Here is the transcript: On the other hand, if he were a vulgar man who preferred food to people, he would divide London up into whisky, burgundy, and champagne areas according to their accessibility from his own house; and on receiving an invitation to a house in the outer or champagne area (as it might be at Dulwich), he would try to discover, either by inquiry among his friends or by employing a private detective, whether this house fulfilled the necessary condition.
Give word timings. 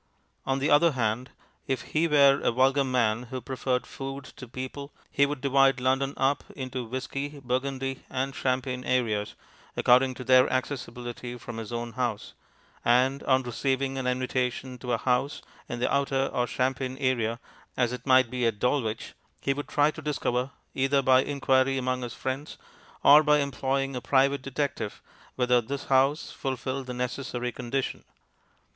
On 0.47 0.57
the 0.57 0.71
other 0.71 0.93
hand, 0.93 1.29
if 1.67 1.83
he 1.93 2.07
were 2.07 2.39
a 2.41 2.51
vulgar 2.51 2.83
man 2.83 3.27
who 3.29 3.39
preferred 3.39 3.85
food 3.85 4.23
to 4.37 4.47
people, 4.47 4.91
he 5.11 5.27
would 5.27 5.41
divide 5.41 5.79
London 5.79 6.15
up 6.17 6.43
into 6.55 6.85
whisky, 6.87 7.39
burgundy, 7.39 8.03
and 8.09 8.33
champagne 8.33 8.83
areas 8.83 9.35
according 9.77 10.15
to 10.15 10.23
their 10.23 10.51
accessibility 10.51 11.37
from 11.37 11.57
his 11.57 11.71
own 11.71 11.91
house; 11.91 12.33
and 12.83 13.21
on 13.25 13.43
receiving 13.43 13.99
an 13.99 14.07
invitation 14.07 14.79
to 14.79 14.91
a 14.91 14.97
house 14.97 15.43
in 15.69 15.77
the 15.79 15.93
outer 15.93 16.31
or 16.33 16.47
champagne 16.47 16.97
area 16.97 17.39
(as 17.77 17.93
it 17.93 18.07
might 18.07 18.31
be 18.31 18.47
at 18.47 18.57
Dulwich), 18.57 19.13
he 19.39 19.53
would 19.53 19.67
try 19.67 19.91
to 19.91 20.01
discover, 20.01 20.49
either 20.73 21.03
by 21.03 21.21
inquiry 21.23 21.77
among 21.77 22.01
his 22.01 22.15
friends 22.15 22.57
or 23.03 23.21
by 23.21 23.37
employing 23.37 23.95
a 23.95 24.01
private 24.01 24.41
detective, 24.41 24.99
whether 25.35 25.61
this 25.61 25.85
house 25.89 26.31
fulfilled 26.31 26.87
the 26.87 26.93
necessary 26.95 27.51
condition. 27.51 28.03